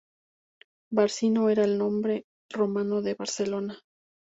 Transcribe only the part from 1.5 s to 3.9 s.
era el nombre romano de Barcelona.